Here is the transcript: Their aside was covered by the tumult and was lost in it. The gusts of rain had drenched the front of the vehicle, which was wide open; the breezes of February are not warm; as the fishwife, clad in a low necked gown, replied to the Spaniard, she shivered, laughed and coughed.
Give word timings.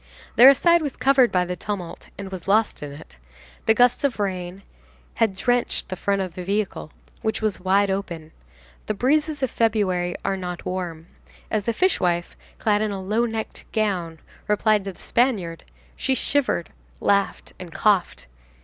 Their 0.35 0.49
aside 0.49 0.81
was 0.81 0.97
covered 0.97 1.31
by 1.31 1.45
the 1.45 1.55
tumult 1.55 2.09
and 2.17 2.31
was 2.31 2.47
lost 2.47 2.81
in 2.81 2.91
it. 2.91 3.17
The 3.67 3.75
gusts 3.75 4.03
of 4.03 4.17
rain 4.19 4.63
had 5.13 5.35
drenched 5.35 5.89
the 5.89 5.95
front 5.95 6.23
of 6.23 6.33
the 6.33 6.43
vehicle, 6.43 6.91
which 7.21 7.39
was 7.43 7.59
wide 7.59 7.91
open; 7.91 8.31
the 8.87 8.95
breezes 8.95 9.43
of 9.43 9.51
February 9.51 10.15
are 10.25 10.37
not 10.37 10.65
warm; 10.65 11.05
as 11.51 11.65
the 11.65 11.71
fishwife, 11.73 12.35
clad 12.57 12.81
in 12.81 12.89
a 12.89 12.99
low 12.99 13.27
necked 13.27 13.71
gown, 13.73 14.17
replied 14.47 14.85
to 14.85 14.93
the 14.93 14.99
Spaniard, 14.99 15.65
she 15.95 16.15
shivered, 16.15 16.71
laughed 16.99 17.53
and 17.59 17.71
coughed. 17.71 18.25